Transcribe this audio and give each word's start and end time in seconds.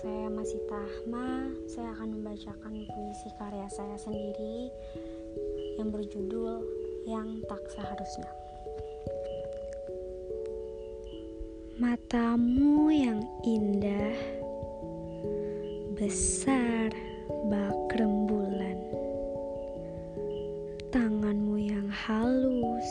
nama 0.00 0.40
Sita 0.40 0.72
Ahma, 0.72 1.52
saya 1.68 1.92
akan 1.92 2.16
membacakan 2.16 2.80
puisi 2.88 3.28
karya 3.36 3.68
saya 3.68 3.92
sendiri 4.00 4.72
yang 5.76 5.92
berjudul 5.92 6.64
Yang 7.04 7.44
Tak 7.44 7.60
Seharusnya. 7.76 8.32
Matamu 11.76 12.88
yang 12.88 13.20
indah, 13.44 14.16
besar 15.92 16.88
bak 17.52 17.92
rembulan, 17.92 18.80
tanganmu 20.88 21.68
yang 21.68 21.92
halus, 21.92 22.88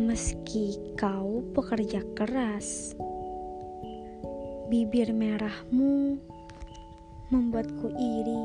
meski 0.00 0.80
kau 0.96 1.44
pekerja 1.52 2.00
keras 2.16 2.96
Bibir 4.66 5.14
merahmu 5.14 6.18
membuatku 7.30 7.86
iri, 7.86 8.44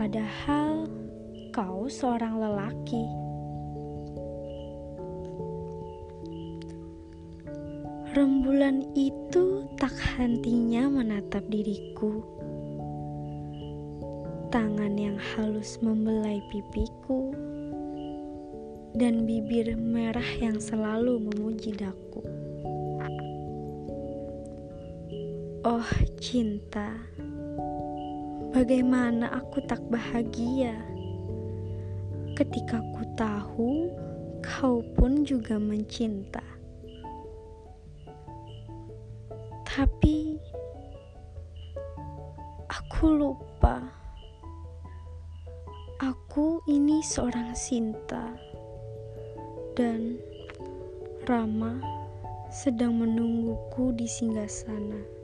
padahal 0.00 0.88
kau 1.52 1.92
seorang 1.92 2.40
lelaki. 2.40 3.04
Rembulan 8.16 8.80
itu 8.96 9.68
tak 9.76 9.92
hentinya 10.16 10.88
menatap 10.88 11.44
diriku. 11.52 12.24
Tangan 14.48 14.96
yang 14.96 15.20
halus 15.20 15.76
membelai 15.84 16.40
pipiku, 16.48 17.28
dan 18.96 19.28
bibir 19.28 19.76
merah 19.76 20.32
yang 20.40 20.56
selalu 20.56 21.20
memuji 21.20 21.76
daku. 21.76 22.24
Oh 25.62 25.86
cinta, 26.18 26.90
bagaimana 28.50 29.30
aku 29.30 29.62
tak 29.62 29.78
bahagia 29.86 30.74
ketika 32.34 32.82
ku 32.90 33.06
tahu 33.14 33.86
kau 34.42 34.82
pun 34.98 35.22
juga 35.22 35.62
mencinta. 35.62 36.42
Tapi 39.62 40.34
aku 42.66 43.22
lupa, 43.22 43.86
aku 46.02 46.58
ini 46.66 46.98
seorang 47.06 47.54
Sinta 47.54 48.34
dan 49.78 50.18
Rama 51.22 51.78
sedang 52.50 52.98
menungguku 52.98 53.94
di 53.94 54.10
singgah 54.10 54.50
sana. 54.50 55.21